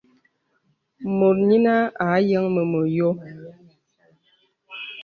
[1.17, 1.73] Mùt yīnə
[2.05, 3.09] à yəŋ mə məyō.